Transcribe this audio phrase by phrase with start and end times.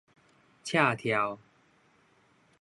[0.63, 1.37] 赤柱